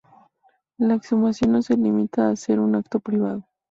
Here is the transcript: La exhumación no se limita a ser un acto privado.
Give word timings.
La 0.79 0.95
exhumación 0.95 1.51
no 1.51 1.61
se 1.61 1.77
limita 1.77 2.29
a 2.29 2.35
ser 2.35 2.59
un 2.59 2.73
acto 2.73 2.99
privado. 3.01 3.45